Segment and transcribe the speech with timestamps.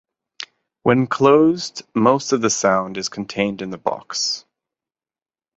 [0.81, 4.45] When closed, most of the sound is contained in the box.